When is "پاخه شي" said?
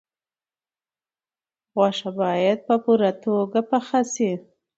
3.69-4.31